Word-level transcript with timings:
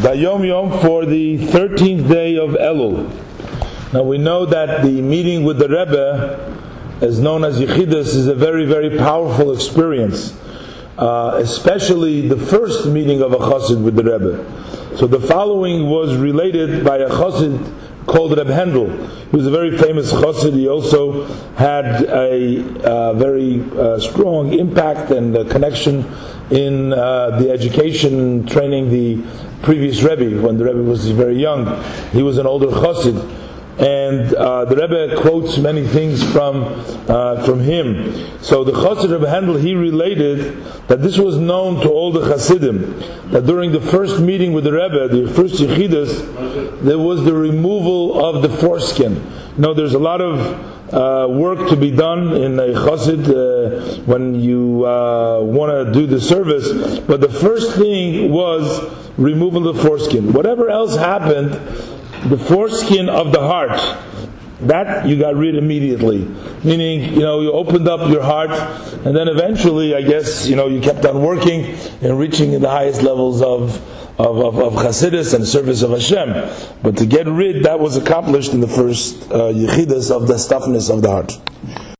the 0.00 0.14
Yom 0.14 0.42
Yom 0.44 0.80
for 0.80 1.04
the 1.04 1.36
13th 1.36 2.08
day 2.08 2.38
of 2.38 2.52
Elul. 2.52 3.04
Now 3.92 4.02
we 4.02 4.16
know 4.16 4.46
that 4.46 4.82
the 4.82 5.02
meeting 5.02 5.44
with 5.44 5.58
the 5.58 5.68
Rebbe, 5.68 6.58
as 7.02 7.20
known 7.20 7.44
as 7.44 7.60
Yechidus, 7.60 8.14
is 8.14 8.26
a 8.26 8.34
very, 8.34 8.64
very 8.64 8.96
powerful 8.96 9.52
experience. 9.52 10.34
Uh, 10.96 11.38
especially 11.42 12.28
the 12.28 12.36
first 12.36 12.86
meeting 12.86 13.20
of 13.20 13.32
a 13.32 13.38
chassid 13.38 13.82
with 13.82 13.94
the 13.94 14.04
Rebbe. 14.04 14.96
So 14.96 15.06
the 15.06 15.20
following 15.20 15.90
was 15.90 16.16
related 16.16 16.82
by 16.82 16.96
a 16.98 17.08
chassid 17.08 18.06
called 18.06 18.36
Reb 18.38 18.46
Hendel. 18.46 18.88
He 19.30 19.36
was 19.36 19.46
a 19.46 19.50
very 19.50 19.76
famous 19.76 20.12
chassid. 20.12 20.54
He 20.54 20.66
also 20.66 21.24
had 21.56 22.04
a 22.04 22.82
uh, 22.84 23.12
very 23.14 23.62
uh, 23.78 23.98
strong 23.98 24.54
impact 24.54 25.10
and 25.10 25.34
connection 25.50 26.04
in 26.50 26.92
uh, 26.92 27.38
the 27.38 27.50
education 27.50 28.46
training 28.46 28.90
the 28.90 29.22
previous 29.62 30.02
Rebbe 30.02 30.40
when 30.40 30.58
the 30.58 30.64
Rebbe 30.64 30.82
was 30.82 31.10
very 31.10 31.40
young. 31.40 31.82
He 32.12 32.22
was 32.22 32.38
an 32.38 32.46
older 32.46 32.68
chassid 32.68 33.38
and 33.80 34.34
uh, 34.34 34.66
the 34.66 34.76
Rebbe 34.76 35.22
quotes 35.22 35.56
many 35.56 35.86
things 35.86 36.22
from 36.32 36.64
uh, 37.08 37.42
from 37.46 37.60
him. 37.60 38.42
So 38.42 38.62
the 38.62 38.72
Chassid 38.72 39.10
Rebbe 39.10 39.26
Hendel 39.26 39.58
he 39.58 39.74
related 39.74 40.62
that 40.88 41.00
this 41.00 41.16
was 41.16 41.38
known 41.38 41.80
to 41.82 41.88
all 41.88 42.12
the 42.12 42.28
Chassidim 42.28 42.98
that 43.30 43.46
during 43.46 43.72
the 43.72 43.80
first 43.80 44.20
meeting 44.20 44.52
with 44.52 44.64
the 44.64 44.72
Rebbe, 44.72 45.08
the 45.08 45.32
first 45.32 45.54
Yechidus, 45.54 46.82
there 46.82 46.98
was 46.98 47.24
the 47.24 47.32
removal 47.32 48.22
of 48.22 48.42
the 48.42 48.50
foreskin. 48.50 49.14
You 49.14 49.62
know, 49.62 49.72
there's 49.72 49.94
a 49.94 49.98
lot 49.98 50.20
of 50.20 50.79
uh, 50.92 51.28
work 51.28 51.68
to 51.68 51.76
be 51.76 51.90
done 51.90 52.36
in 52.36 52.58
a 52.58 52.68
chassid 52.68 53.28
uh, 53.28 54.02
when 54.02 54.40
you 54.40 54.84
uh, 54.86 55.40
want 55.40 55.70
to 55.70 55.92
do 55.92 56.06
the 56.06 56.20
service. 56.20 56.98
But 57.00 57.20
the 57.20 57.28
first 57.28 57.76
thing 57.76 58.30
was 58.30 58.64
removal 59.16 59.68
of 59.68 59.76
the 59.76 59.82
foreskin. 59.82 60.32
Whatever 60.32 60.68
else 60.68 60.96
happened, 60.96 61.52
the 62.30 62.38
foreskin 62.38 63.08
of 63.08 63.32
the 63.32 63.40
heart, 63.40 63.78
that 64.60 65.06
you 65.06 65.18
got 65.18 65.36
rid 65.36 65.54
immediately. 65.56 66.24
Meaning, 66.64 67.14
you 67.14 67.20
know, 67.20 67.40
you 67.40 67.52
opened 67.52 67.88
up 67.88 68.10
your 68.10 68.22
heart, 68.22 68.50
and 69.06 69.16
then 69.16 69.28
eventually, 69.28 69.94
I 69.94 70.02
guess, 70.02 70.46
you 70.46 70.56
know, 70.56 70.66
you 70.66 70.80
kept 70.80 71.04
on 71.06 71.22
working 71.22 71.64
and 72.02 72.18
reaching 72.18 72.58
the 72.60 72.68
highest 72.68 73.02
levels 73.02 73.40
of, 73.40 73.80
of, 74.20 74.38
of, 74.38 74.58
of 74.58 74.72
Chasidus 74.74 75.34
and 75.34 75.46
service 75.46 75.82
of 75.82 75.90
Hashem. 75.90 76.28
But 76.82 76.96
to 76.98 77.06
get 77.06 77.26
rid, 77.26 77.64
that 77.64 77.80
was 77.80 77.96
accomplished 77.96 78.52
in 78.52 78.60
the 78.60 78.68
first 78.68 79.30
uh, 79.30 79.52
Yechidus 79.52 80.10
of 80.10 80.28
the 80.28 80.34
stuffness 80.34 80.92
of 80.92 81.02
the 81.02 81.10
heart. 81.10 81.32